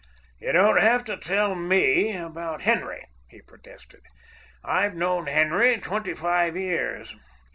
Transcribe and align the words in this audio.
"You 0.39 0.51
don't 0.51 0.81
have 0.81 1.03
to 1.05 1.15
tell 1.15 1.53
ME 1.53 2.17
about 2.17 2.61
Henry," 2.63 3.05
he 3.29 3.39
protested. 3.39 4.01
"I've 4.63 4.95
known 4.95 5.27
Henry 5.27 5.77
twenty 5.79 6.15
five 6.15 6.57
years. 6.57 7.15